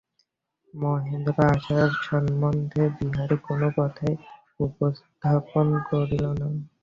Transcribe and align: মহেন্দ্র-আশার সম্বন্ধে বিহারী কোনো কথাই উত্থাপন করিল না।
মহেন্দ্র-আশার 0.73 1.89
সম্বন্ধে 2.01 2.83
বিহারী 2.97 3.37
কোনো 3.47 3.67
কথাই 3.77 4.13
উত্থাপন 4.59 5.67
করিল 5.89 6.25
না। 6.33 6.47